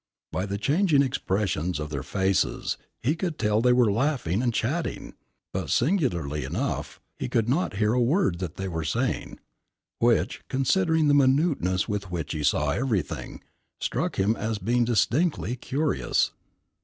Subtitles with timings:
[0.31, 5.13] By the changing expression of their faces he could tell they were laughing and chatting;
[5.53, 9.39] but, singularly enough, he could not hear a word that they were saying,
[9.99, 13.43] which, considering the minuteness with which he saw everything,
[13.79, 16.31] struck him as being distinctly curious.